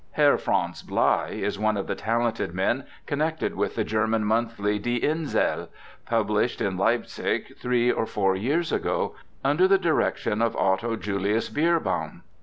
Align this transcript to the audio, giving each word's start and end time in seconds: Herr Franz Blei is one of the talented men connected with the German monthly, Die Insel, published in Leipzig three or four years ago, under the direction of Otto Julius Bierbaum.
Herr 0.13 0.39
Franz 0.39 0.81
Blei 0.81 1.43
is 1.43 1.59
one 1.59 1.77
of 1.77 1.85
the 1.85 1.93
talented 1.93 2.55
men 2.55 2.85
connected 3.05 3.53
with 3.53 3.75
the 3.75 3.83
German 3.83 4.23
monthly, 4.25 4.79
Die 4.79 4.93
Insel, 4.97 5.69
published 6.07 6.59
in 6.59 6.75
Leipzig 6.75 7.55
three 7.57 7.91
or 7.91 8.07
four 8.07 8.35
years 8.35 8.71
ago, 8.71 9.13
under 9.43 9.67
the 9.67 9.77
direction 9.77 10.41
of 10.41 10.55
Otto 10.55 10.95
Julius 10.95 11.49
Bierbaum. 11.49 12.23